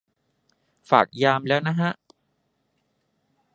[0.89, 1.91] ฝากยามแล้วนะฮะ